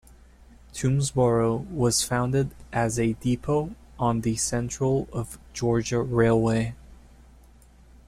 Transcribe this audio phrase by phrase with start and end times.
[0.73, 6.73] Toomsboro was founded as a depot on the Central of Georgia Railway.